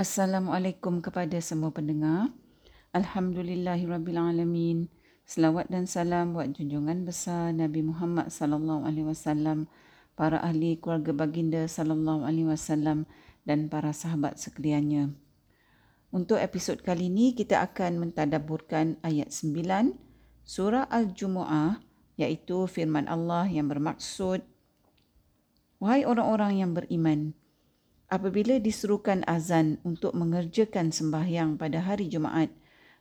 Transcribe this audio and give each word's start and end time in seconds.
Assalamualaikum 0.00 1.04
kepada 1.04 1.36
semua 1.44 1.76
pendengar. 1.76 2.32
Alhamdulillahirabbilalamin. 2.96 4.88
Selawat 5.28 5.68
dan 5.68 5.84
salam 5.84 6.32
buat 6.32 6.56
junjungan 6.56 7.04
besar 7.04 7.52
Nabi 7.52 7.84
Muhammad 7.84 8.32
sallallahu 8.32 8.88
alaihi 8.88 9.04
wasallam, 9.04 9.68
para 10.16 10.40
ahli 10.40 10.80
keluarga 10.80 11.12
baginda 11.12 11.68
sallallahu 11.68 12.24
alaihi 12.24 12.48
wasallam 12.48 13.04
dan 13.44 13.68
para 13.68 13.92
sahabat 13.92 14.40
sekaliannya. 14.40 15.12
Untuk 16.16 16.40
episod 16.40 16.80
kali 16.80 17.12
ini 17.12 17.36
kita 17.36 17.60
akan 17.60 18.00
mentadabburkan 18.00 18.96
ayat 19.04 19.28
9 19.28 19.52
surah 20.48 20.88
Al-Jumuah 20.88 21.76
iaitu 22.16 22.64
firman 22.72 23.04
Allah 23.04 23.44
yang 23.52 23.68
bermaksud 23.68 24.48
Wahai 25.76 26.08
orang-orang 26.08 26.64
yang 26.64 26.72
beriman, 26.72 27.36
apabila 28.10 28.58
diserukan 28.58 29.22
azan 29.30 29.78
untuk 29.86 30.12
mengerjakan 30.18 30.90
sembahyang 30.90 31.54
pada 31.54 31.78
hari 31.78 32.10
Jumaat, 32.10 32.50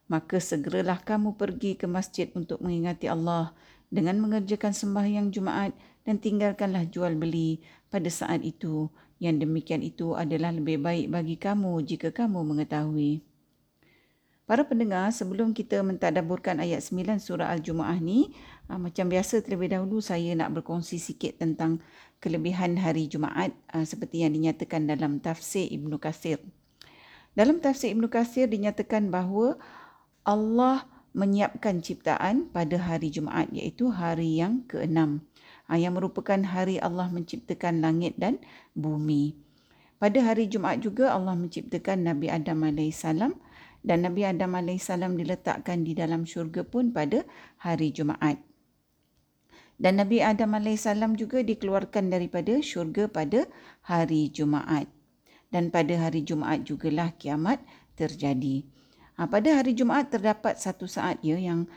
maka 0.05 0.37
segeralah 0.37 1.01
kamu 1.01 1.33
pergi 1.35 1.75
ke 1.75 1.89
masjid 1.89 2.29
untuk 2.37 2.61
mengingati 2.61 3.09
Allah 3.09 3.51
dengan 3.89 4.21
mengerjakan 4.21 4.71
sembahyang 4.71 5.33
Jumaat 5.33 5.73
dan 6.05 6.21
tinggalkanlah 6.21 6.85
jual 6.87 7.17
beli 7.17 7.59
pada 7.89 8.07
saat 8.07 8.45
itu. 8.45 8.89
Yang 9.19 9.49
demikian 9.49 9.83
itu 9.83 10.15
adalah 10.15 10.55
lebih 10.55 10.79
baik 10.79 11.11
bagi 11.11 11.35
kamu 11.35 11.83
jika 11.83 12.13
kamu 12.15 12.39
mengetahui. 12.45 13.19
Para 14.49 14.65
pendengar, 14.65 15.13
sebelum 15.13 15.53
kita 15.53 15.85
mentadaburkan 15.85 16.57
ayat 16.57 16.81
9 16.81 17.21
surah 17.21 17.53
Al-Jumu'ah 17.53 18.01
ni, 18.01 18.33
ah, 18.69 18.79
macam 18.79 19.09
biasa 19.09 19.41
terlebih 19.41 19.73
dahulu 19.73 19.99
saya 19.99 20.31
nak 20.37 20.53
berkongsi 20.55 21.01
sikit 21.01 21.41
tentang 21.41 21.81
kelebihan 22.21 22.77
hari 22.77 23.09
Jumaat 23.09 23.51
ah, 23.73 23.83
seperti 23.83 24.21
yang 24.23 24.37
dinyatakan 24.37 24.85
dalam 24.85 25.17
tafsir 25.19 25.65
Ibnu 25.67 25.97
Kasir. 25.97 26.39
Dalam 27.33 27.59
tafsir 27.59 27.91
Ibnu 27.91 28.07
Kasir 28.07 28.47
dinyatakan 28.47 29.09
bahawa 29.09 29.57
Allah 30.23 30.85
menyiapkan 31.17 31.81
ciptaan 31.81 32.53
pada 32.53 32.77
hari 32.77 33.09
Jumaat 33.09 33.49
iaitu 33.49 33.89
hari 33.89 34.37
yang 34.37 34.63
keenam 34.69 35.25
ah, 35.65 35.75
yang 35.75 35.97
merupakan 35.97 36.37
hari 36.45 36.77
Allah 36.77 37.09
menciptakan 37.09 37.81
langit 37.81 38.15
dan 38.15 38.37
bumi. 38.77 39.35
Pada 39.99 40.23
hari 40.23 40.47
Jumaat 40.47 40.79
juga 40.79 41.11
Allah 41.11 41.35
menciptakan 41.35 42.07
Nabi 42.07 42.31
Adam 42.31 42.63
alaihissalam 42.63 43.35
dan 43.83 44.03
Nabi 44.03 44.27
Adam 44.27 44.59
AS 44.59 44.91
diletakkan 44.91 45.87
di 45.87 45.95
dalam 45.95 46.27
syurga 46.27 46.67
pun 46.67 46.91
pada 46.91 47.23
hari 47.63 47.91
Jumaat. 47.95 48.48
Dan 49.79 49.95
Nabi 49.95 50.19
Adam 50.19 50.59
AS 50.59 50.83
juga 51.15 51.39
dikeluarkan 51.39 52.11
daripada 52.11 52.59
syurga 52.59 53.07
pada 53.07 53.47
hari 53.87 54.27
Jumaat. 54.27 54.91
Dan 55.47 55.71
pada 55.71 55.95
hari 55.95 56.27
Jumaat 56.27 56.67
jugalah 56.67 57.15
kiamat 57.15 57.63
terjadi. 57.95 58.67
Ha, 59.15 59.31
pada 59.31 59.55
hari 59.55 59.71
Jumaat 59.71 60.11
terdapat 60.11 60.59
satu 60.59 60.83
saat 60.83 61.23
ya 61.23 61.39
yang 61.39 61.71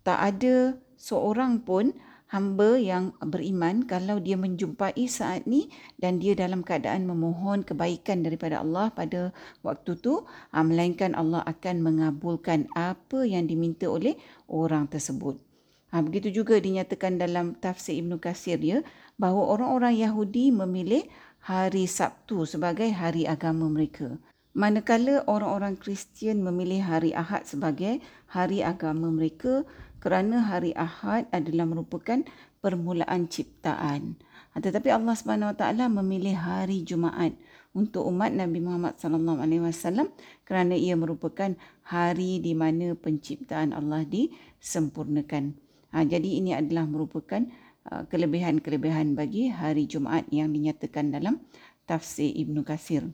tak 0.00 0.16
ada 0.16 0.80
seorang 0.96 1.60
pun 1.60 1.92
hamba 2.32 2.80
yang 2.80 3.12
beriman 3.20 3.84
kalau 3.84 4.16
dia 4.16 4.40
menjumpai 4.40 4.96
saat 5.04 5.44
ni 5.44 5.68
dan 6.00 6.16
dia 6.16 6.32
dalam 6.32 6.64
keadaan 6.64 7.04
memohon 7.04 7.60
kebaikan 7.68 8.24
daripada 8.24 8.64
Allah 8.64 8.88
pada 8.88 9.36
waktu 9.60 10.00
tu 10.00 10.24
ah, 10.56 10.64
melainkan 10.64 11.12
Allah 11.12 11.44
akan 11.44 11.84
mengabulkan 11.84 12.72
apa 12.72 13.28
yang 13.28 13.44
diminta 13.44 13.92
oleh 13.92 14.16
orang 14.48 14.88
tersebut. 14.88 15.51
Ha, 15.92 16.00
begitu 16.00 16.32
juga 16.32 16.56
dinyatakan 16.56 17.20
dalam 17.20 17.52
tafsir 17.52 18.00
Ibn 18.00 18.16
Qasir 18.16 18.56
ya, 18.64 18.80
bahawa 19.20 19.60
orang-orang 19.60 20.00
Yahudi 20.00 20.48
memilih 20.48 21.04
hari 21.44 21.84
Sabtu 21.84 22.48
sebagai 22.48 22.88
hari 22.96 23.28
agama 23.28 23.68
mereka. 23.68 24.16
Manakala 24.56 25.20
orang-orang 25.28 25.76
Kristian 25.76 26.40
memilih 26.40 26.80
hari 26.80 27.12
Ahad 27.12 27.44
sebagai 27.44 28.00
hari 28.24 28.64
agama 28.64 29.12
mereka, 29.12 29.68
kerana 30.00 30.40
hari 30.40 30.72
Ahad 30.72 31.28
adalah 31.28 31.68
merupakan 31.68 32.24
permulaan 32.64 33.28
ciptaan. 33.28 34.16
Ha, 34.56 34.64
tetapi 34.64 34.88
Allah 34.88 35.12
Subhanahu 35.12 35.52
Wa 35.52 35.56
Taala 35.60 35.92
memilih 35.92 36.40
hari 36.40 36.88
Jumaat 36.88 37.36
untuk 37.76 38.08
umat 38.08 38.32
Nabi 38.32 38.64
Muhammad 38.64 38.96
sallallahu 38.96 39.40
alaihi 39.44 39.64
wasallam 39.64 40.08
kerana 40.48 40.72
ia 40.72 40.96
merupakan 40.96 41.52
hari 41.84 42.40
di 42.40 42.56
mana 42.56 42.96
penciptaan 42.96 43.76
Allah 43.76 44.04
disempurnakan. 44.08 45.71
Ha, 45.92 46.08
jadi 46.08 46.40
ini 46.40 46.56
adalah 46.56 46.88
merupakan 46.88 47.44
uh, 47.92 48.08
kelebihan-kelebihan 48.08 49.12
bagi 49.12 49.52
hari 49.52 49.84
Jumaat 49.84 50.24
yang 50.32 50.48
dinyatakan 50.50 51.12
dalam 51.12 51.44
tafsir 51.84 52.32
Ibnu 52.32 52.64
Kasir. 52.64 53.12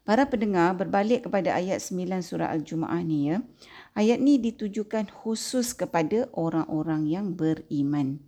Para 0.00 0.24
pendengar 0.26 0.72
berbalik 0.74 1.28
kepada 1.28 1.54
ayat 1.54 1.82
9 1.84 2.24
surah 2.24 2.48
Al-Jumu'ah 2.54 3.02
ni 3.04 3.30
ya. 3.30 3.44
Ayat 3.92 4.18
ni 4.22 4.40
ditujukan 4.40 5.12
khusus 5.12 5.76
kepada 5.76 6.30
orang-orang 6.32 7.04
yang 7.04 7.36
beriman. 7.36 8.22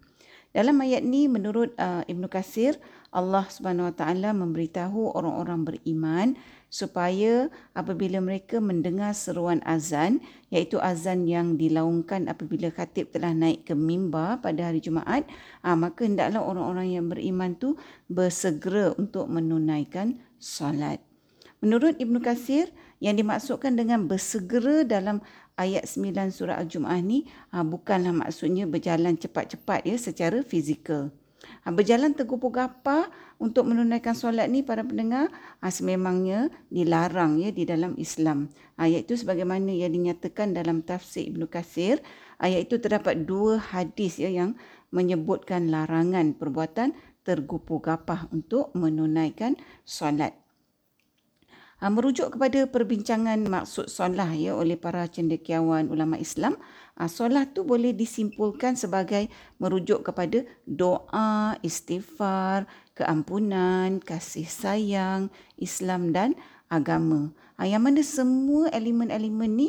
Dalam 0.53 0.85
ayat 0.85 1.01
ni 1.01 1.33
menurut 1.33 1.73
uh, 1.81 2.05
Ibnu 2.05 2.29
Kasir 2.29 2.77
Allah 3.09 3.49
Subhanahu 3.49 3.89
Wa 3.89 3.95
Taala 3.97 4.37
memberitahu 4.37 5.17
orang-orang 5.17 5.65
beriman 5.65 6.37
supaya 6.69 7.49
apabila 7.73 8.21
mereka 8.21 8.61
mendengar 8.61 9.17
seruan 9.17 9.65
azan 9.65 10.21
iaitu 10.53 10.77
azan 10.81 11.25
yang 11.25 11.57
dilaungkan 11.57 12.29
apabila 12.29 12.69
khatib 12.69 13.13
telah 13.13 13.33
naik 13.33 13.65
ke 13.69 13.73
mimbar 13.77 14.45
pada 14.45 14.69
hari 14.69 14.85
Jumaat 14.85 15.25
uh, 15.65 15.77
maka 15.77 16.05
hendaklah 16.05 16.45
orang-orang 16.45 17.01
yang 17.01 17.09
beriman 17.09 17.57
tu 17.57 17.81
bersegera 18.13 18.93
untuk 19.01 19.33
menunaikan 19.33 20.21
solat. 20.37 21.01
Menurut 21.63 21.97
Ibnu 21.97 22.19
Kasir, 22.19 22.75
yang 23.03 23.19
dimaksudkan 23.19 23.75
dengan 23.75 24.07
bersegera 24.07 24.87
dalam 24.87 25.19
ayat 25.59 25.91
9 25.91 26.31
surah 26.31 26.63
Al-Jum'ah 26.63 27.03
ni 27.03 27.27
ha, 27.51 27.67
bukanlah 27.67 28.15
maksudnya 28.15 28.71
berjalan 28.71 29.19
cepat-cepat 29.19 29.83
ya 29.83 29.99
secara 29.99 30.39
fizikal. 30.47 31.11
Ha, 31.67 31.75
berjalan 31.75 32.15
tergopoh 32.15 32.55
gapa 32.55 33.11
untuk 33.43 33.67
menunaikan 33.67 34.15
solat 34.15 34.47
ni 34.47 34.63
para 34.63 34.87
pendengar 34.87 35.35
ha, 35.59 35.67
sememangnya 35.67 36.47
dilarang 36.71 37.43
ya 37.43 37.51
di 37.51 37.67
dalam 37.67 37.99
Islam. 37.99 38.55
Ha, 38.79 38.87
iaitu 38.87 39.19
sebagaimana 39.19 39.75
yang 39.75 39.91
dinyatakan 39.91 40.55
dalam 40.55 40.87
tafsir 40.87 41.27
Ibnu 41.27 41.51
Kasir, 41.51 41.99
ayat 42.39 42.71
itu 42.71 42.79
terdapat 42.79 43.27
dua 43.27 43.59
hadis 43.59 44.23
ya 44.23 44.31
yang 44.31 44.55
menyebutkan 44.95 45.75
larangan 45.75 46.39
perbuatan 46.39 46.95
tergopoh 47.27 47.83
gapah 47.83 48.31
untuk 48.31 48.71
menunaikan 48.79 49.59
solat. 49.83 50.42
Ha, 51.83 51.91
merujuk 51.91 52.39
kepada 52.39 52.71
perbincangan 52.71 53.43
maksud 53.43 53.91
solat 53.91 54.39
ya 54.39 54.55
oleh 54.55 54.79
para 54.79 55.03
cendekiawan 55.11 55.91
ulama 55.91 56.15
Islam, 56.15 56.55
ha, 56.95 57.11
solat 57.11 57.59
tu 57.59 57.67
boleh 57.67 57.91
disimpulkan 57.91 58.79
sebagai 58.79 59.27
merujuk 59.59 60.07
kepada 60.07 60.47
doa, 60.63 61.59
istighfar, 61.59 62.71
keampunan, 62.95 63.99
kasih 63.99 64.47
sayang, 64.47 65.27
Islam 65.59 66.15
dan 66.15 66.39
agama. 66.71 67.35
Ha, 67.59 67.67
yang 67.67 67.83
mana 67.83 68.07
semua 68.07 68.71
elemen-elemen 68.71 69.51
ni 69.51 69.69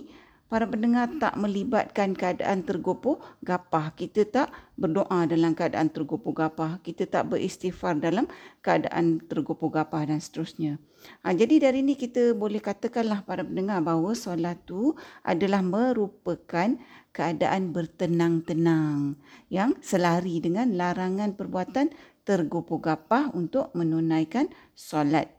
para 0.54 0.70
pendengar 0.70 1.10
tak 1.18 1.34
melibatkan 1.34 2.14
keadaan 2.14 2.62
tergopoh 2.62 3.18
gapah. 3.42 3.90
Kita 3.98 4.22
tak 4.22 4.54
berdoa 4.78 5.26
dalam 5.26 5.58
keadaan 5.58 5.90
tergopoh 5.90 6.30
gapah. 6.30 6.78
Kita 6.86 7.10
tak 7.10 7.34
beristighfar 7.34 7.98
dalam 7.98 8.30
keadaan 8.62 9.18
tergopoh 9.26 9.74
gapah 9.74 10.06
dan 10.06 10.22
seterusnya. 10.22 10.78
Ha, 11.26 11.34
jadi 11.34 11.58
dari 11.58 11.82
ini 11.82 11.98
kita 11.98 12.38
boleh 12.38 12.62
katakanlah 12.62 13.26
para 13.26 13.42
pendengar 13.42 13.82
bahawa 13.82 14.14
solat 14.14 14.62
tu 14.62 14.94
adalah 15.26 15.66
merupakan 15.66 16.78
keadaan 17.10 17.74
bertenang-tenang 17.74 19.18
yang 19.50 19.74
selari 19.82 20.38
dengan 20.38 20.78
larangan 20.78 21.34
perbuatan 21.34 21.90
tergopoh 22.30 22.78
gapah 22.78 23.34
untuk 23.34 23.74
menunaikan 23.74 24.54
solat. 24.78 25.34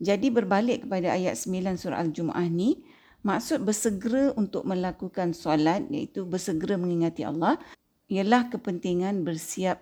Jadi 0.00 0.32
berbalik 0.32 0.88
kepada 0.88 1.12
ayat 1.12 1.36
9 1.36 1.76
surah 1.76 2.00
Al-Jumu'ah 2.00 2.48
ni, 2.48 2.82
Maksud 3.22 3.62
bersegera 3.62 4.34
untuk 4.34 4.66
melakukan 4.66 5.30
solat 5.30 5.86
iaitu 5.94 6.26
bersegera 6.26 6.74
mengingati 6.74 7.22
Allah 7.22 7.54
ialah 8.10 8.50
kepentingan 8.50 9.22
bersiap 9.22 9.78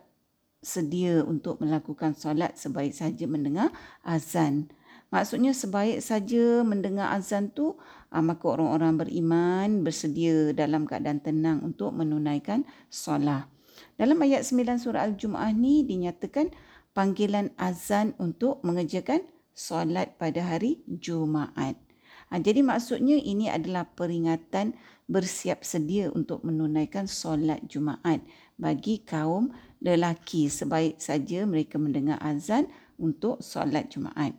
sedia 0.61 1.25
untuk 1.25 1.57
melakukan 1.65 2.13
solat 2.13 2.61
sebaik 2.61 2.93
saja 2.93 3.25
mendengar 3.25 3.73
azan. 4.05 4.69
Maksudnya 5.09 5.57
sebaik 5.57 6.05
saja 6.05 6.63
mendengar 6.63 7.17
azan 7.17 7.51
tu 7.51 7.81
ah, 8.13 8.23
maka 8.23 8.45
orang-orang 8.45 9.01
beriman 9.01 9.83
bersedia 9.83 10.53
dalam 10.53 10.85
keadaan 10.85 11.25
tenang 11.25 11.65
untuk 11.65 11.97
menunaikan 11.97 12.69
solat. 12.93 13.49
Dalam 13.97 14.21
ayat 14.21 14.45
9 14.45 14.85
surah 14.85 15.09
Al-Jumu'ah 15.09 15.57
ni 15.57 15.83
dinyatakan 15.89 16.53
panggilan 16.93 17.57
azan 17.57 18.13
untuk 18.21 18.61
mengerjakan 18.61 19.25
solat 19.57 20.15
pada 20.21 20.45
hari 20.45 20.85
Jumaat. 20.87 21.90
Ha, 22.31 22.39
jadi 22.39 22.63
maksudnya 22.63 23.19
ini 23.19 23.51
adalah 23.51 23.91
peringatan 23.91 24.79
bersiap 25.11 25.67
sedia 25.67 26.15
untuk 26.15 26.47
menunaikan 26.47 27.11
solat 27.11 27.59
Jumaat 27.67 28.23
bagi 28.55 29.03
kaum 29.03 29.51
lelaki 29.83 30.47
sebaik 30.47 31.03
saja 31.03 31.43
mereka 31.43 31.83
mendengar 31.83 32.23
azan 32.23 32.71
untuk 33.03 33.43
solat 33.43 33.91
Jumaat. 33.91 34.39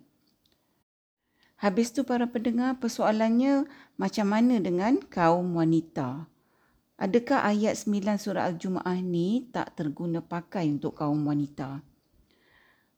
Habis 1.59 1.91
tu 1.93 2.07
para 2.07 2.25
pendengar 2.25 2.79
persoalannya 2.79 3.67
macam 3.99 4.25
mana 4.33 4.57
dengan 4.63 4.97
kaum 4.97 5.53
wanita? 5.53 6.25
Adakah 6.95 7.43
ayat 7.43 7.75
9 7.75 8.17
surah 8.17 8.49
Al-Jumu'ah 8.49 8.97
ni 9.03 9.51
tak 9.51 9.77
terguna 9.77 10.23
pakai 10.23 10.71
untuk 10.71 10.95
kaum 10.97 11.21
wanita? 11.27 11.90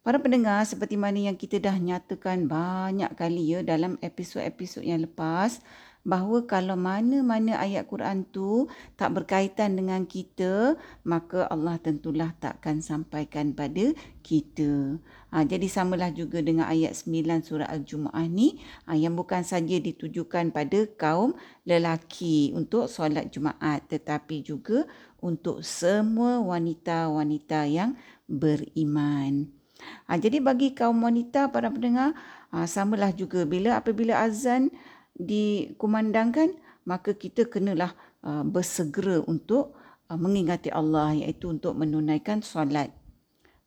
Para 0.04 0.20
pendengar, 0.20 0.68
seperti 0.68 1.00
mana 1.00 1.16
yang 1.16 1.40
kita 1.40 1.64
dah 1.64 1.80
nyatakan 1.80 2.44
banyak 2.44 3.08
kali 3.16 3.56
ya 3.56 3.64
dalam 3.64 3.96
episod-episod 4.04 4.84
yang 4.84 5.00
lepas, 5.08 5.64
bahawa 6.04 6.44
kalau 6.44 6.76
mana-mana 6.76 7.56
ayat 7.56 7.88
Quran 7.88 8.28
tu 8.28 8.68
tak 9.00 9.16
berkaitan 9.16 9.80
dengan 9.80 10.04
kita, 10.04 10.76
maka 11.08 11.48
Allah 11.48 11.80
tentulah 11.80 12.36
takkan 12.36 12.84
sampaikan 12.84 13.56
pada 13.56 13.96
kita. 14.28 15.00
Ha, 15.32 15.48
jadi 15.48 15.72
samalah 15.72 16.12
juga 16.12 16.44
dengan 16.44 16.68
ayat 16.68 17.00
9 17.00 17.40
surah 17.40 17.72
Al-Jumu'ah 17.72 18.28
ni 18.28 18.60
ha, 18.84 19.00
yang 19.00 19.16
bukan 19.16 19.48
saja 19.48 19.80
ditujukan 19.80 20.52
pada 20.52 20.84
kaum 21.00 21.32
lelaki 21.64 22.52
untuk 22.52 22.92
solat 22.92 23.32
Jumaat 23.32 23.88
tetapi 23.88 24.44
juga 24.44 24.84
untuk 25.24 25.64
semua 25.64 26.44
wanita-wanita 26.44 27.72
yang 27.72 27.96
beriman. 28.28 29.63
Ha, 30.06 30.20
jadi 30.20 30.40
bagi 30.44 30.72
kaum 30.76 31.02
wanita 31.04 31.50
para 31.54 31.72
pendengar, 31.72 32.16
ha, 32.52 32.68
samalah 32.68 33.12
juga 33.12 33.44
bila 33.48 33.80
apabila 33.80 34.24
azan 34.24 34.74
dikumandangkan 35.14 36.58
maka 36.84 37.16
kita 37.16 37.48
kenalah 37.48 37.96
uh, 38.24 38.44
bersegera 38.44 39.24
untuk 39.24 39.76
uh, 40.12 40.20
mengingati 40.20 40.70
Allah 40.72 41.16
iaitu 41.16 41.52
untuk 41.52 41.76
menunaikan 41.80 42.44
solat. 42.44 42.92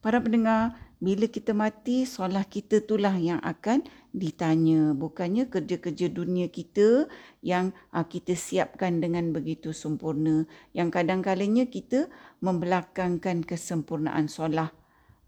Para 0.05 0.23
pendengar, 0.23 0.77
bila 1.01 1.29
kita 1.29 1.53
mati, 1.53 2.09
solat 2.09 2.47
kita 2.49 2.85
itulah 2.85 3.13
yang 3.17 3.41
akan 3.43 3.85
ditanya. 4.17 4.97
Bukannya 4.97 5.49
kerja-kerja 5.49 6.09
dunia 6.13 6.49
kita 6.49 7.11
yang 7.41 7.73
uh, 7.93 8.05
kita 8.05 8.37
siapkan 8.37 9.01
dengan 9.01 9.33
begitu 9.33 9.73
sempurna. 9.73 10.45
Yang 10.77 11.01
kadang-kadangnya 11.01 11.69
kita 11.69 12.09
membelakangkan 12.45 13.43
kesempurnaan 13.45 14.29
solat 14.29 14.73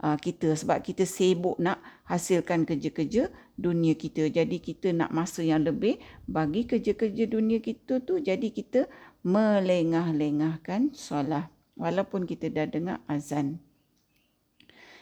uh, 0.03 0.17
kita 0.19 0.55
sebab 0.55 0.83
kita 0.83 1.05
sibuk 1.05 1.59
nak 1.59 1.83
hasilkan 2.07 2.65
kerja-kerja 2.65 3.31
dunia 3.59 3.95
kita. 3.99 4.31
Jadi 4.31 4.63
kita 4.63 4.95
nak 4.95 5.11
masa 5.11 5.43
yang 5.43 5.67
lebih 5.67 5.99
bagi 6.31 6.67
kerja-kerja 6.67 7.27
dunia 7.27 7.59
kita 7.59 8.03
tu 8.03 8.23
jadi 8.23 8.49
kita 8.51 8.87
melengah-lengahkan 9.27 10.95
solat 10.95 11.51
walaupun 11.75 12.27
kita 12.27 12.51
dah 12.51 12.67
dengar 12.67 12.99
azan. 13.11 13.59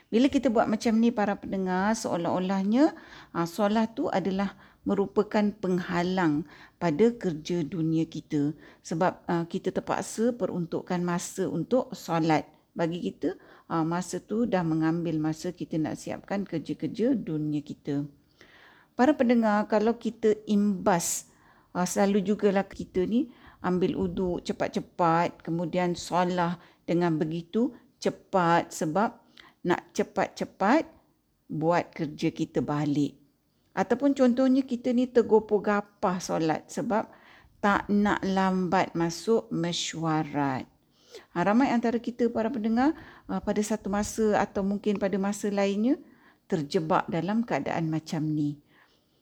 Bila 0.07 0.31
kita 0.31 0.55
buat 0.55 0.71
macam 0.71 1.03
ni 1.03 1.11
para 1.11 1.35
pendengar 1.35 1.91
seolah-olahnya 1.99 2.95
uh, 3.35 3.47
solat 3.47 3.99
tu 3.99 4.07
adalah 4.07 4.55
merupakan 4.87 5.51
penghalang 5.59 6.47
pada 6.79 7.11
kerja 7.11 7.67
dunia 7.67 8.07
kita 8.07 8.55
sebab 8.87 9.19
uh, 9.27 9.43
kita 9.51 9.75
terpaksa 9.75 10.31
peruntukkan 10.31 11.03
masa 11.03 11.51
untuk 11.51 11.91
solat 11.91 12.47
bagi 12.79 13.03
kita 13.11 13.35
uh, 13.71 13.85
masa 13.87 14.23
tu 14.23 14.47
dah 14.47 14.63
mengambil 14.63 15.19
masa 15.19 15.51
kita 15.51 15.79
nak 15.79 15.99
siapkan 15.99 16.47
kerja-kerja 16.47 17.15
dunia 17.15 17.63
kita. 17.63 18.07
Para 18.97 19.13
pendengar, 19.13 19.69
kalau 19.69 19.99
kita 20.01 20.35
imbas, 20.49 21.29
uh, 21.77 21.85
selalu 21.85 22.25
jugalah 22.25 22.65
kita 22.65 23.05
ni 23.05 23.29
ambil 23.61 23.99
uduk 23.99 24.47
cepat-cepat, 24.47 25.43
kemudian 25.43 25.99
solah 25.99 26.57
dengan 26.87 27.19
begitu 27.19 27.75
cepat 27.99 28.71
sebab 28.71 29.13
nak 29.67 29.91
cepat-cepat 29.93 30.87
buat 31.51 31.91
kerja 31.91 32.31
kita 32.31 32.63
balik. 32.63 33.19
Ataupun 33.77 34.17
contohnya 34.17 34.65
kita 34.65 34.95
ni 34.97 35.05
tergopoh 35.05 35.61
gapah 35.61 36.17
solat 36.17 36.65
sebab 36.71 37.11
tak 37.61 37.91
nak 37.93 38.23
lambat 38.25 38.95
masuk 38.97 39.51
mesyuarat. 39.53 40.65
Ha, 41.35 41.45
ramai 41.45 41.71
antara 41.71 42.01
kita 42.01 42.33
para 42.33 42.49
pendengar 42.49 42.97
uh, 43.29 43.43
pada 43.43 43.61
satu 43.61 43.93
masa 43.93 44.41
atau 44.41 44.65
mungkin 44.65 44.97
pada 44.97 45.21
masa 45.21 45.53
lainnya 45.53 46.01
terjebak 46.47 47.05
dalam 47.11 47.43
keadaan 47.43 47.91
macam 47.93 48.25
ni. 48.25 48.59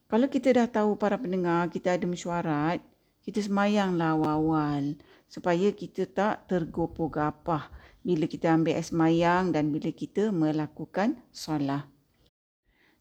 Kalau 0.07 0.29
kita 0.29 0.55
dah 0.55 0.69
tahu 0.69 0.95
para 1.01 1.19
pendengar 1.19 1.67
kita 1.73 1.97
ada 1.97 2.07
mesyuarat, 2.07 2.79
kita 3.25 3.41
semayanglah 3.41 4.15
awal-awal 4.15 5.01
supaya 5.27 5.73
kita 5.73 6.07
tak 6.07 6.47
tergopoh 6.47 7.11
gapah 7.11 7.73
bila 8.05 8.29
kita 8.29 8.53
ambil 8.53 8.79
semayang 8.85 9.51
dan 9.51 9.73
bila 9.73 9.89
kita 9.91 10.29
melakukan 10.29 11.19
solat. 11.33 11.89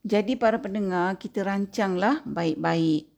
Jadi 0.04 0.36
para 0.36 0.60
pendengar, 0.60 1.16
kita 1.16 1.48
rancanglah 1.48 2.24
baik-baik 2.28 3.13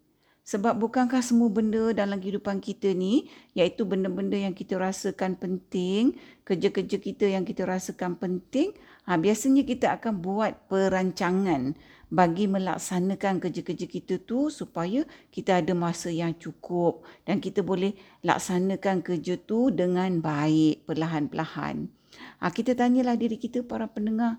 sebab 0.46 0.78
bukankah 0.78 1.26
semua 1.26 1.50
benda 1.50 1.90
dalam 1.90 2.22
kehidupan 2.22 2.62
kita 2.62 2.94
ni, 2.94 3.34
iaitu 3.58 3.82
benda-benda 3.82 4.38
yang 4.38 4.54
kita 4.54 4.78
rasakan 4.78 5.34
penting, 5.34 6.14
kerja-kerja 6.46 7.02
kita 7.02 7.26
yang 7.26 7.42
kita 7.42 7.66
rasakan 7.66 8.14
penting, 8.14 8.78
ha, 9.10 9.18
biasanya 9.18 9.66
kita 9.66 9.98
akan 9.98 10.22
buat 10.22 10.70
perancangan 10.70 11.74
bagi 12.14 12.46
melaksanakan 12.46 13.42
kerja-kerja 13.42 13.90
kita 13.90 14.22
tu 14.22 14.54
supaya 14.54 15.02
kita 15.34 15.66
ada 15.66 15.74
masa 15.74 16.14
yang 16.14 16.38
cukup 16.38 17.02
dan 17.26 17.42
kita 17.42 17.66
boleh 17.66 17.98
laksanakan 18.22 19.02
kerja 19.02 19.42
tu 19.42 19.74
dengan 19.74 20.22
baik 20.22 20.86
perlahan-lahan. 20.86 21.90
Ha, 22.38 22.54
kita 22.54 22.78
tanyalah 22.78 23.18
diri 23.18 23.42
kita 23.42 23.66
para 23.66 23.90
pendengar, 23.90 24.38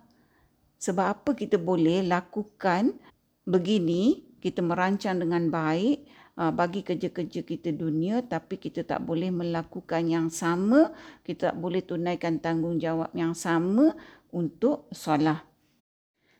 sebab 0.78 1.18
apa 1.18 1.34
kita 1.34 1.58
boleh 1.58 2.06
lakukan 2.06 2.94
begini 3.42 4.25
kita 4.40 4.60
merancang 4.64 5.20
dengan 5.20 5.48
baik 5.48 6.06
uh, 6.36 6.52
bagi 6.52 6.84
kerja-kerja 6.84 7.42
kita 7.42 7.70
dunia 7.72 8.24
tapi 8.24 8.60
kita 8.60 8.84
tak 8.84 9.04
boleh 9.04 9.32
melakukan 9.32 10.06
yang 10.06 10.28
sama 10.28 10.92
kita 11.26 11.52
tak 11.52 11.56
boleh 11.58 11.82
tunaikan 11.82 12.38
tanggungjawab 12.40 13.12
yang 13.16 13.32
sama 13.32 13.96
untuk 14.30 14.88
solat 14.92 15.40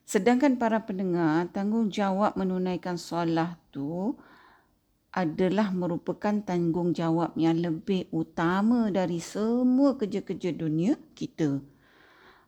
sedangkan 0.06 0.60
para 0.60 0.84
pendengar 0.84 1.50
tanggungjawab 1.50 2.36
menunaikan 2.38 3.00
solat 3.00 3.58
tu 3.74 4.14
adalah 5.16 5.72
merupakan 5.72 6.44
tanggungjawab 6.44 7.32
yang 7.40 7.56
lebih 7.56 8.04
utama 8.12 8.92
dari 8.92 9.16
semua 9.16 9.96
kerja-kerja 9.96 10.52
dunia 10.52 11.00
kita. 11.16 11.64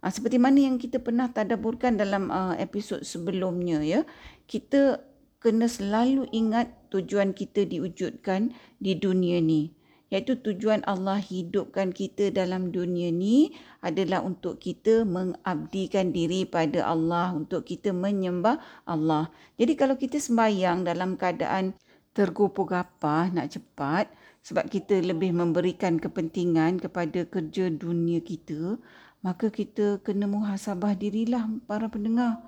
Uh, 0.05 0.13
seperti 0.13 0.37
mana 0.37 0.61
yang 0.69 0.77
kita 0.77 1.01
pernah 1.01 1.33
tadaburkan 1.33 1.97
dalam 1.97 2.29
uh, 2.29 2.53
episod 2.61 3.01
sebelumnya 3.01 3.81
ya, 3.81 4.01
kita 4.45 5.01
kena 5.39 5.71
selalu 5.71 6.27
ingat 6.35 6.71
tujuan 6.91 7.31
kita 7.31 7.63
diwujudkan 7.63 8.51
di 8.83 8.99
dunia 8.99 9.39
ni. 9.39 9.75
Iaitu 10.09 10.41
tujuan 10.41 10.81
Allah 10.89 11.21
hidupkan 11.21 11.93
kita 11.93 12.33
dalam 12.33 12.73
dunia 12.73 13.13
ni 13.13 13.53
adalah 13.85 14.25
untuk 14.25 14.57
kita 14.57 15.05
mengabdikan 15.05 16.17
diri 16.17 16.49
pada 16.49 16.89
Allah, 16.89 17.37
untuk 17.37 17.69
kita 17.69 17.93
menyembah 17.93 18.57
Allah. 18.89 19.29
Jadi 19.61 19.77
kalau 19.77 20.01
kita 20.01 20.17
sembahyang 20.17 20.89
dalam 20.89 21.21
keadaan 21.21 21.77
tergopoh 22.17 22.65
gapah 22.65 23.29
nak 23.37 23.53
cepat, 23.53 24.09
sebab 24.49 24.73
kita 24.73 25.05
lebih 25.05 25.37
memberikan 25.37 26.01
kepentingan 26.01 26.81
kepada 26.81 27.29
kerja 27.29 27.69
dunia 27.69 28.25
kita, 28.25 28.81
maka 29.21 29.53
kita 29.53 30.01
kena 30.01 30.25
muhasabah 30.25 30.97
dirilah 30.97 31.45
para 31.69 31.85
pendengar 31.93 32.41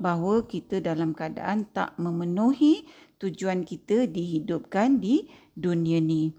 bahawa 0.00 0.48
kita 0.48 0.80
dalam 0.80 1.12
keadaan 1.12 1.68
tak 1.70 1.94
memenuhi 2.00 2.88
tujuan 3.20 3.68
kita 3.68 4.08
dihidupkan 4.08 4.98
di 4.98 5.28
dunia 5.52 6.00
ni. 6.00 6.32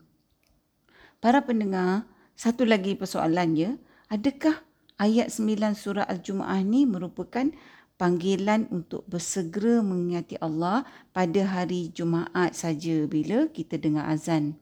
Para 1.22 1.46
pendengar, 1.46 2.10
satu 2.34 2.66
lagi 2.66 2.98
persoalan 2.98 3.54
ya, 3.54 3.72
adakah 4.10 4.66
ayat 4.98 5.30
9 5.30 5.78
surah 5.78 6.10
Al-Jumu'ah 6.10 6.66
ni 6.66 6.90
merupakan 6.90 7.54
panggilan 8.02 8.66
untuk 8.74 9.06
bersegera 9.06 9.86
mengingati 9.86 10.42
Allah 10.42 10.82
pada 11.14 11.46
hari 11.46 11.94
Jumaat 11.94 12.58
saja 12.58 13.06
bila 13.06 13.46
kita 13.54 13.78
dengar 13.78 14.10
azan. 14.10 14.58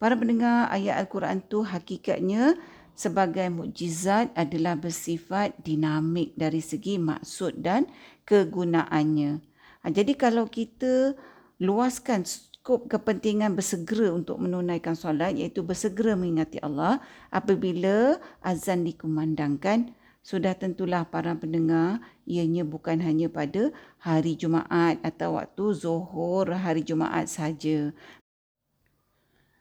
Para 0.00 0.16
pendengar, 0.16 0.72
ayat 0.72 0.96
Al-Quran 0.96 1.44
tu 1.44 1.60
hakikatnya 1.60 2.56
sebagai 3.00 3.48
mukjizat 3.48 4.28
adalah 4.36 4.76
bersifat 4.76 5.56
dinamik 5.64 6.36
dari 6.36 6.60
segi 6.60 7.00
maksud 7.00 7.64
dan 7.64 7.88
kegunaannya. 8.28 9.40
Ha, 9.80 9.88
jadi 9.88 10.12
kalau 10.12 10.44
kita 10.44 11.16
luaskan 11.56 12.28
skop 12.28 12.92
kepentingan 12.92 13.56
bersegera 13.56 14.12
untuk 14.12 14.36
menunaikan 14.36 14.92
solat 14.92 15.32
iaitu 15.32 15.64
bersegera 15.64 16.12
mengingati 16.12 16.60
Allah 16.60 17.00
apabila 17.32 18.20
azan 18.44 18.84
dikumandangkan 18.84 19.96
sudah 20.20 20.52
tentulah 20.52 21.08
para 21.08 21.32
pendengar 21.32 22.04
ianya 22.28 22.60
bukan 22.68 23.00
hanya 23.00 23.32
pada 23.32 23.72
hari 23.96 24.36
Jumaat 24.36 25.00
atau 25.00 25.40
waktu 25.40 25.64
Zuhur 25.72 26.52
hari 26.52 26.84
Jumaat 26.84 27.32
saja 27.32 27.96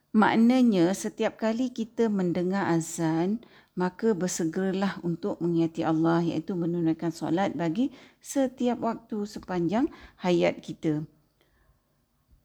Maknanya 0.10 0.90
setiap 0.98 1.38
kali 1.38 1.70
kita 1.70 2.10
mendengar 2.10 2.66
azan, 2.74 3.46
maka 3.78 4.18
bersegeralah 4.18 4.98
untuk 5.06 5.38
mengingati 5.38 5.86
Allah 5.86 6.26
iaitu 6.26 6.58
menunaikan 6.58 7.14
solat 7.14 7.54
bagi 7.54 7.94
setiap 8.18 8.82
waktu 8.82 9.30
sepanjang 9.30 9.86
hayat 10.26 10.66
kita. 10.66 11.06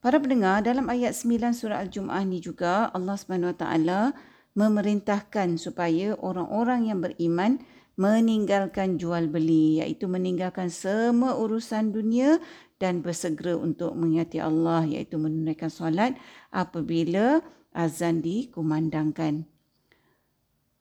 Para 0.04 0.20
pendengar, 0.20 0.60
dalam 0.60 0.92
ayat 0.92 1.16
9 1.16 1.56
surah 1.56 1.80
Al-Jum'ah 1.80 2.28
ni 2.28 2.44
juga 2.44 2.92
Allah 2.92 3.16
Taala 3.56 4.12
memerintahkan 4.52 5.56
supaya 5.56 6.12
orang-orang 6.20 6.92
yang 6.92 7.00
beriman 7.00 7.64
meninggalkan 7.94 8.98
jual 8.98 9.30
beli 9.30 9.78
iaitu 9.78 10.10
meninggalkan 10.10 10.70
semua 10.70 11.38
urusan 11.38 11.94
dunia 11.94 12.42
dan 12.82 13.00
bersegera 13.00 13.54
untuk 13.54 13.94
mengingati 13.94 14.42
Allah 14.42 14.82
iaitu 14.82 15.14
menunaikan 15.14 15.70
solat 15.70 16.18
apabila 16.50 17.38
azan 17.70 18.22
dikumandangkan. 18.22 19.46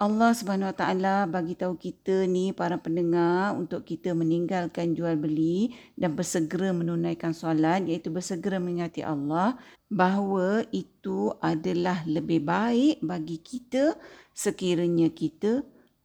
Allah 0.03 0.36
Subhanahu 0.36 0.67
Wa 0.74 0.77
Taala 0.84 1.15
bagi 1.32 1.55
tahu 1.55 1.79
kita 1.79 2.27
ni 2.27 2.51
para 2.51 2.75
pendengar 2.75 3.55
untuk 3.55 3.88
kita 3.88 4.12
meninggalkan 4.12 4.91
jual 4.91 5.15
beli 5.15 5.72
dan 5.96 6.17
bersegera 6.17 6.75
menunaikan 6.75 7.32
solat 7.32 7.88
iaitu 7.88 8.12
bersegera 8.12 8.60
mengingati 8.60 9.00
Allah 9.00 9.55
bahawa 9.88 10.67
itu 10.75 11.32
adalah 11.39 12.03
lebih 12.03 12.43
baik 12.43 13.00
bagi 13.00 13.39
kita 13.39 13.96
sekiranya 14.36 15.08
kita 15.08 15.63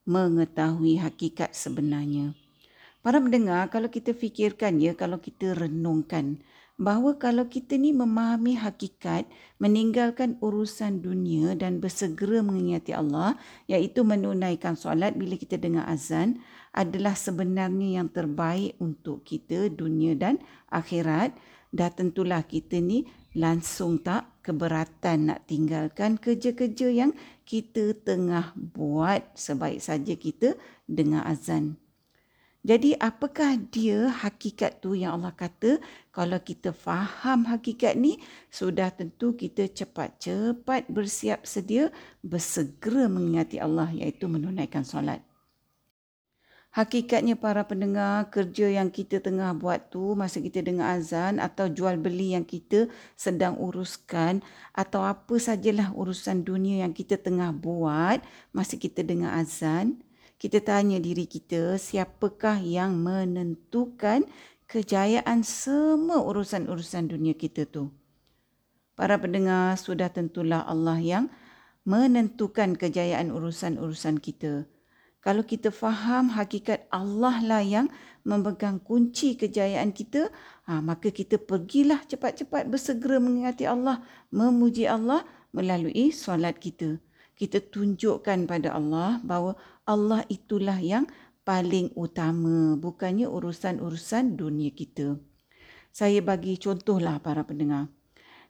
mengetahui 0.08 0.96
hakikat 0.96 1.52
sebenarnya. 1.52 2.32
Para 3.04 3.20
pendengar, 3.20 3.68
kalau 3.68 3.92
kita 3.92 4.16
fikirkan 4.16 4.80
ya, 4.80 4.96
kalau 4.96 5.20
kita 5.20 5.52
renungkan, 5.52 6.40
bahawa 6.78 7.18
kalau 7.18 7.50
kita 7.50 7.74
ni 7.74 7.90
memahami 7.90 8.54
hakikat 8.54 9.26
meninggalkan 9.58 10.38
urusan 10.38 11.02
dunia 11.02 11.58
dan 11.58 11.82
bersegera 11.82 12.38
mengingati 12.38 12.94
Allah 12.94 13.34
iaitu 13.66 14.06
menunaikan 14.06 14.78
solat 14.78 15.18
bila 15.18 15.34
kita 15.34 15.58
dengar 15.58 15.90
azan 15.90 16.38
adalah 16.70 17.18
sebenarnya 17.18 17.98
yang 17.98 18.08
terbaik 18.14 18.78
untuk 18.78 19.26
kita 19.26 19.66
dunia 19.74 20.14
dan 20.14 20.38
akhirat 20.70 21.34
dah 21.74 21.90
tentulah 21.90 22.46
kita 22.46 22.78
ni 22.78 23.10
langsung 23.38 24.02
tak 24.02 24.42
keberatan 24.42 25.30
nak 25.30 25.46
tinggalkan 25.46 26.18
kerja-kerja 26.18 26.90
yang 26.90 27.14
kita 27.46 27.94
tengah 28.02 28.50
buat 28.58 29.22
sebaik 29.38 29.78
saja 29.78 30.18
kita 30.18 30.58
dengar 30.90 31.22
azan 31.30 31.78
jadi 32.66 32.98
apakah 32.98 33.54
dia 33.70 34.10
hakikat 34.10 34.82
tu 34.82 34.98
yang 34.98 35.16
Allah 35.16 35.30
kata 35.30 35.78
kalau 36.10 36.36
kita 36.42 36.74
faham 36.74 37.46
hakikat 37.46 37.94
ni 37.94 38.18
sudah 38.50 38.90
tentu 38.90 39.38
kita 39.38 39.70
cepat-cepat 39.70 40.90
bersiap 40.90 41.46
sedia 41.46 41.94
bersegera 42.20 43.06
mengingati 43.06 43.62
Allah 43.62 43.88
iaitu 43.94 44.26
menunaikan 44.26 44.82
solat. 44.82 45.22
Hakikatnya 46.68 47.34
para 47.40 47.64
pendengar 47.64 48.28
kerja 48.28 48.68
yang 48.68 48.92
kita 48.92 49.24
tengah 49.24 49.56
buat 49.56 49.88
tu 49.88 50.12
masa 50.12 50.38
kita 50.44 50.60
dengar 50.60 51.00
azan 51.00 51.40
atau 51.40 51.66
jual 51.66 51.96
beli 51.96 52.36
yang 52.36 52.44
kita 52.44 52.92
sedang 53.16 53.56
uruskan 53.56 54.44
atau 54.76 55.00
apa 55.00 55.40
sajalah 55.40 55.90
urusan 55.96 56.44
dunia 56.44 56.84
yang 56.84 56.92
kita 56.92 57.16
tengah 57.16 57.56
buat 57.56 58.20
masa 58.52 58.76
kita 58.76 59.00
dengar 59.00 59.40
azan 59.40 60.04
kita 60.38 60.62
tanya 60.62 61.02
diri 61.02 61.26
kita 61.26 61.82
siapakah 61.82 62.62
yang 62.62 62.94
menentukan 62.94 64.22
kejayaan 64.70 65.42
semua 65.42 66.22
urusan-urusan 66.22 67.10
dunia 67.10 67.34
kita 67.34 67.66
tu. 67.66 67.90
Para 68.94 69.18
pendengar 69.18 69.74
sudah 69.74 70.14
tentulah 70.14 70.62
Allah 70.62 71.02
yang 71.02 71.24
menentukan 71.82 72.78
kejayaan 72.78 73.34
urusan-urusan 73.34 74.22
kita. 74.22 74.70
Kalau 75.28 75.44
kita 75.44 75.68
faham 75.68 76.32
hakikat 76.32 76.88
Allah 76.88 77.44
lah 77.44 77.60
yang 77.60 77.92
memegang 78.24 78.80
kunci 78.80 79.36
kejayaan 79.36 79.92
kita, 79.92 80.32
ha, 80.64 80.80
maka 80.80 81.12
kita 81.12 81.36
pergilah 81.36 82.00
cepat-cepat 82.08 82.64
bersegera 82.72 83.20
mengingati 83.20 83.68
Allah, 83.68 84.00
memuji 84.32 84.88
Allah 84.88 85.28
melalui 85.52 86.08
solat 86.16 86.56
kita 86.56 86.96
kita 87.38 87.62
tunjukkan 87.62 88.50
pada 88.50 88.74
Allah 88.74 89.22
bahawa 89.22 89.54
Allah 89.86 90.26
itulah 90.26 90.82
yang 90.82 91.06
paling 91.46 91.94
utama 91.94 92.74
bukannya 92.74 93.30
urusan-urusan 93.30 94.34
dunia 94.34 94.74
kita. 94.74 95.16
Saya 95.94 96.18
bagi 96.20 96.58
contohlah 96.58 97.22
para 97.22 97.46
pendengar. 97.46 97.88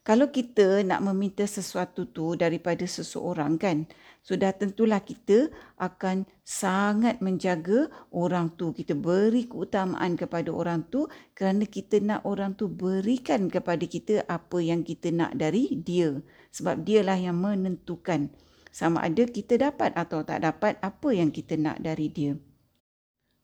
Kalau 0.03 0.33
kita 0.33 0.81
nak 0.89 1.05
meminta 1.05 1.45
sesuatu 1.45 2.09
tu 2.09 2.33
daripada 2.33 2.89
seseorang 2.89 3.61
kan, 3.61 3.85
sudah 4.23 4.53
tentulah 4.53 5.01
kita 5.01 5.49
akan 5.81 6.29
sangat 6.45 7.25
menjaga 7.25 7.89
orang 8.13 8.53
tu. 8.61 8.77
Kita 8.77 8.93
beri 8.93 9.49
keutamaan 9.49 10.21
kepada 10.21 10.53
orang 10.53 10.85
tu 10.93 11.09
kerana 11.33 11.65
kita 11.65 12.03
nak 12.05 12.29
orang 12.29 12.53
tu 12.53 12.69
berikan 12.69 13.49
kepada 13.49 13.89
kita 13.89 14.29
apa 14.29 14.61
yang 14.61 14.85
kita 14.85 15.09
nak 15.15 15.33
dari 15.39 15.73
dia. 15.81 16.21
Sebab 16.53 16.85
dialah 16.85 17.17
yang 17.17 17.41
menentukan 17.41 18.29
sama 18.69 19.01
ada 19.01 19.25
kita 19.25 19.57
dapat 19.57 19.97
atau 19.97 20.21
tak 20.23 20.45
dapat 20.45 20.77
apa 20.85 21.09
yang 21.11 21.33
kita 21.33 21.57
nak 21.57 21.81
dari 21.81 22.13
dia. 22.13 22.37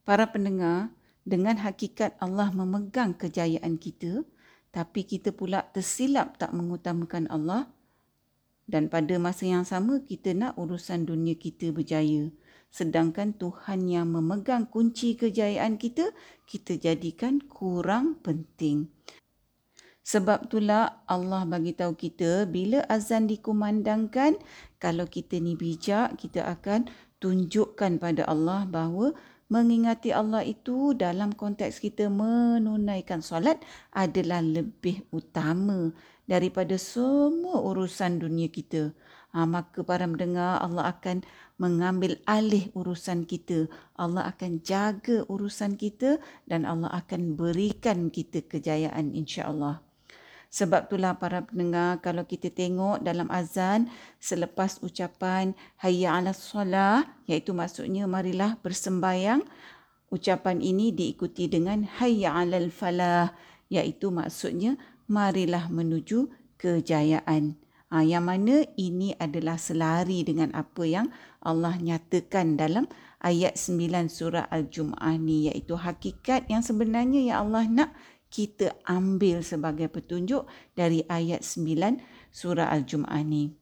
Para 0.05 0.29
pendengar, 0.29 0.93
dengan 1.25 1.57
hakikat 1.57 2.21
Allah 2.21 2.53
memegang 2.53 3.17
kejayaan 3.17 3.81
kita, 3.81 4.29
tapi 4.69 5.09
kita 5.09 5.33
pula 5.33 5.65
tersilap 5.73 6.37
tak 6.37 6.53
mengutamakan 6.53 7.25
Allah 7.33 7.73
dan 8.65 8.89
pada 8.89 9.17
masa 9.21 9.45
yang 9.45 9.69
sama 9.69 10.01
kita 10.05 10.33
nak 10.33 10.57
urusan 10.57 11.05
dunia 11.05 11.37
kita 11.37 11.71
berjaya. 11.71 12.33
Sedangkan 12.75 13.37
Tuhan 13.39 13.87
yang 13.87 14.11
memegang 14.11 14.67
kunci 14.67 15.15
kejayaan 15.15 15.79
kita, 15.79 16.11
kita 16.49 16.75
jadikan 16.75 17.39
kurang 17.47 18.19
penting. 18.19 18.91
Sebab 20.05 20.53
itulah 20.53 21.01
Allah 21.09 21.49
bagi 21.49 21.73
tahu 21.73 21.97
kita 21.97 22.45
bila 22.45 22.85
azan 22.93 23.25
dikumandangkan 23.25 24.37
kalau 24.77 25.09
kita 25.09 25.41
ni 25.41 25.57
bijak 25.57 26.21
kita 26.21 26.45
akan 26.45 26.93
tunjukkan 27.25 27.97
pada 27.97 28.29
Allah 28.29 28.69
bahawa 28.69 29.17
mengingati 29.49 30.13
Allah 30.13 30.45
itu 30.45 30.93
dalam 30.93 31.33
konteks 31.33 31.81
kita 31.81 32.13
menunaikan 32.13 33.25
solat 33.25 33.65
adalah 33.97 34.45
lebih 34.45 35.09
utama 35.09 35.89
daripada 36.25 36.77
semua 36.81 37.61
urusan 37.61 38.21
dunia 38.21 38.49
kita. 38.49 38.93
Ha, 39.35 39.45
maka 39.51 39.83
para 39.83 40.07
mendengar 40.07 40.63
Allah 40.63 40.95
akan 40.95 41.27
mengambil 41.59 42.23
alih 42.23 42.71
urusan 42.75 43.27
kita. 43.27 43.67
Allah 43.99 44.31
akan 44.31 44.63
jaga 44.63 45.27
urusan 45.27 45.75
kita 45.75 46.23
dan 46.47 46.63
Allah 46.63 46.91
akan 46.95 47.35
berikan 47.35 48.15
kita 48.15 48.47
kejayaan 48.47 49.11
insya-Allah. 49.11 49.83
Sebab 50.55 50.87
itulah 50.87 51.19
para 51.19 51.43
pendengar 51.43 51.99
kalau 51.99 52.23
kita 52.31 52.47
tengok 52.47 53.03
dalam 53.03 53.27
azan 53.35 53.91
selepas 54.23 54.79
ucapan 54.87 55.51
hayya 55.83 56.15
'alas 56.15 56.39
solah 56.39 57.03
iaitu 57.27 57.51
maksudnya 57.51 58.07
marilah 58.07 58.55
bersembayang 58.63 59.43
ucapan 60.15 60.63
ini 60.63 60.95
diikuti 60.95 61.51
dengan 61.51 61.83
hayya 61.99 62.39
'alal 62.39 62.71
falah 62.71 63.35
iaitu 63.67 64.15
maksudnya 64.15 64.79
marilah 65.11 65.69
menuju 65.69 66.31
kejayaan. 66.61 67.57
Ha, 67.95 68.03
yang 68.03 68.27
mana 68.27 68.67
ini 68.75 69.15
adalah 69.23 69.55
selari 69.55 70.27
dengan 70.27 70.51
apa 70.51 70.83
yang 70.83 71.15
Allah 71.39 71.79
nyatakan 71.79 72.59
dalam 72.59 72.91
ayat 73.23 73.55
9 73.55 74.11
surah 74.11 74.51
Al-Jum'ah 74.51 75.15
ni 75.17 75.49
iaitu 75.49 75.79
hakikat 75.79 76.51
yang 76.51 76.65
sebenarnya 76.65 77.23
yang 77.23 77.39
Allah 77.49 77.65
nak 77.71 77.91
kita 78.35 78.75
ambil 78.83 79.47
sebagai 79.47 79.87
petunjuk 79.87 80.51
dari 80.75 81.07
ayat 81.07 81.47
9 81.47 82.03
surah 82.35 82.67
Al-Jum'ah 82.75 83.23
ni. 83.23 83.55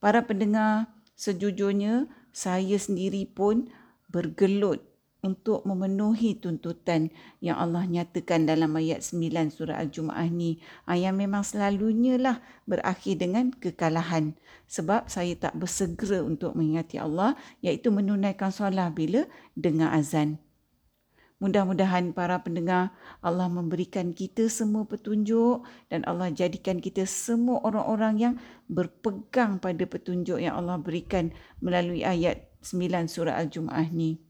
Para 0.00 0.24
pendengar, 0.24 0.88
sejujurnya 1.12 2.08
saya 2.32 2.80
sendiri 2.80 3.28
pun 3.28 3.68
bergelut 4.08 4.89
untuk 5.20 5.64
memenuhi 5.68 6.36
tuntutan 6.40 7.12
yang 7.44 7.60
Allah 7.60 7.84
nyatakan 7.84 8.48
dalam 8.48 8.72
ayat 8.76 9.04
9 9.04 9.52
surah 9.52 9.76
Al-Jum'ah 9.76 10.28
ni. 10.32 10.60
Ah, 10.88 10.96
yang 10.96 11.20
memang 11.20 11.44
selalunya 11.44 12.16
lah 12.16 12.40
berakhir 12.64 13.20
dengan 13.20 13.52
kekalahan. 13.52 14.36
Sebab 14.68 15.12
saya 15.12 15.36
tak 15.36 15.56
bersegera 15.60 16.24
untuk 16.24 16.56
mengingati 16.56 16.96
Allah 16.96 17.36
iaitu 17.60 17.92
menunaikan 17.92 18.48
solat 18.48 18.92
bila 18.96 19.28
dengar 19.52 19.92
azan. 19.92 20.40
Mudah-mudahan 21.40 22.12
para 22.12 22.36
pendengar 22.44 22.92
Allah 23.24 23.48
memberikan 23.48 24.12
kita 24.12 24.52
semua 24.52 24.84
petunjuk 24.84 25.64
dan 25.88 26.04
Allah 26.04 26.28
jadikan 26.28 26.76
kita 26.84 27.08
semua 27.08 27.64
orang-orang 27.64 28.14
yang 28.20 28.34
berpegang 28.68 29.56
pada 29.56 29.88
petunjuk 29.88 30.36
yang 30.36 30.60
Allah 30.60 30.76
berikan 30.76 31.32
melalui 31.64 32.04
ayat 32.04 32.44
9 32.60 33.08
surah 33.08 33.40
Al-Jum'ah 33.40 33.88
ni. 33.88 34.29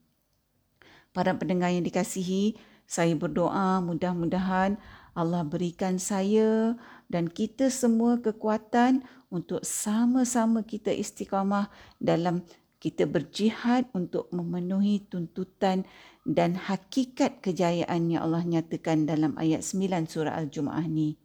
Para 1.11 1.35
pendengar 1.35 1.75
yang 1.75 1.83
dikasihi, 1.83 2.55
saya 2.87 3.15
berdoa 3.15 3.83
mudah-mudahan 3.83 4.79
Allah 5.15 5.43
berikan 5.43 5.99
saya 5.99 6.79
dan 7.11 7.27
kita 7.27 7.67
semua 7.71 8.19
kekuatan 8.19 9.03
untuk 9.31 9.63
sama-sama 9.67 10.63
kita 10.63 10.95
istiqamah 10.95 11.71
dalam 11.99 12.47
kita 12.81 13.05
berjihad 13.05 13.91
untuk 13.93 14.31
memenuhi 14.33 15.05
tuntutan 15.07 15.85
dan 16.25 16.57
hakikat 16.57 17.45
kejayaan 17.45 18.09
yang 18.09 18.25
Allah 18.25 18.43
nyatakan 18.47 19.05
dalam 19.05 19.37
ayat 19.37 19.61
9 19.61 20.09
surah 20.09 20.33
Al-Jumu'ah 20.39 20.87
ni. 20.89 21.21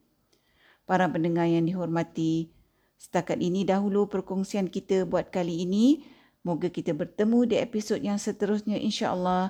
Para 0.86 1.10
pendengar 1.10 1.48
yang 1.50 1.66
dihormati, 1.66 2.52
setakat 3.00 3.42
ini 3.42 3.66
dahulu 3.66 4.06
perkongsian 4.06 4.70
kita 4.70 5.08
buat 5.08 5.32
kali 5.32 5.66
ini. 5.66 6.06
Moga 6.46 6.70
kita 6.70 6.94
bertemu 6.94 7.50
di 7.50 7.56
episod 7.58 7.98
yang 7.98 8.22
seterusnya 8.22 8.78
insya-Allah. 8.78 9.50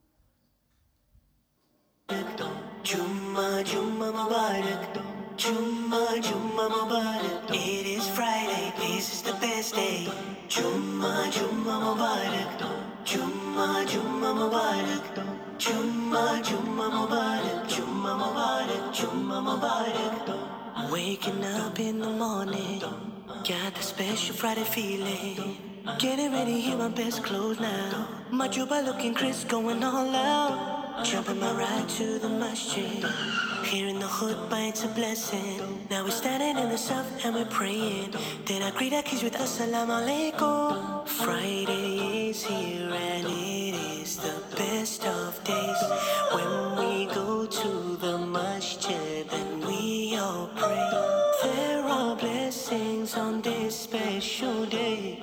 Jumma 3.31 3.63
Jumma 3.63 4.11
Mubarak 4.11 5.37
Jumma, 5.37 6.19
Jumma 6.21 6.67
Mubarak. 6.69 7.49
It 7.49 7.87
is 7.87 8.09
Friday, 8.09 8.73
this 8.75 9.13
is 9.13 9.21
the 9.21 9.31
best 9.39 9.73
day. 9.73 10.09
Jumma, 10.49 11.31
Jumma 11.31 11.75
Mubarak. 11.85 12.59
Jumma, 13.05 13.85
Jumma 13.87 14.31
Mubarak. 14.35 15.05
Jumma, 15.57 16.43
Jumma 16.43 16.91
Mubarak. 16.91 17.69
Jumma 17.69 18.11
Mubarak. 18.19 18.93
Jumma 18.93 19.37
Mubarak. 19.47 20.91
Waking 20.91 21.45
up 21.45 21.79
in 21.79 21.99
the 21.99 22.09
morning, 22.09 22.81
got 23.47 23.73
the 23.75 23.81
special 23.81 24.35
Friday 24.35 24.65
feeling. 24.65 25.55
Getting 25.99 26.33
ready, 26.33 26.65
in 26.69 26.79
my 26.79 26.89
best 26.89 27.23
clothes 27.23 27.61
now. 27.61 28.09
My 28.29 28.49
juba 28.49 28.81
looking 28.85 29.13
crisp, 29.13 29.47
going 29.47 29.81
all 29.83 30.15
out. 30.15 30.30
Jumping 31.03 31.39
my 31.39 31.51
ride 31.51 31.89
to 31.89 32.19
the 32.19 32.29
masjid. 32.29 33.03
Here 33.63 33.87
in 33.87 33.99
the 33.99 34.07
hood, 34.07 34.37
it's 34.51 34.83
a 34.83 34.87
blessing. 34.87 35.87
Now 35.89 36.03
we're 36.03 36.11
standing 36.11 36.63
in 36.63 36.69
the 36.69 36.77
south 36.77 37.25
and 37.25 37.35
we're 37.35 37.45
praying. 37.45 38.13
Then 38.45 38.61
I 38.61 38.71
greet 38.71 38.93
our 38.93 39.01
kids 39.01 39.23
with 39.23 39.33
Assalamu 39.33 39.93
alaikum. 40.01 41.07
Friday 41.07 42.29
is 42.29 42.43
here 42.43 42.89
and 42.93 43.25
it 43.27 43.75
is 43.99 44.17
the 44.17 44.35
best 44.55 45.05
of 45.05 45.43
days. 45.43 45.81
When 46.33 46.75
we 46.79 47.13
go 47.13 47.45
to 47.45 47.97
the 47.97 48.17
masjid 48.19 49.25
and 49.31 49.65
we 49.65 50.17
all 50.17 50.49
pray. 50.55 50.89
There 51.43 51.83
are 51.83 52.15
blessings 52.15 53.15
on 53.15 53.41
this 53.41 53.75
special 53.75 54.65
day. 54.65 55.21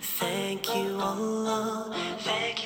Thank 0.00 0.74
you, 0.74 0.98
Allah. 1.00 1.94
Thank 2.20 2.59